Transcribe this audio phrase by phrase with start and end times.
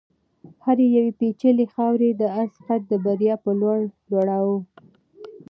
[0.65, 3.77] هرې یوې بیلچې خاورې د آس قد د بریا په لور
[4.09, 4.57] لوړاوه.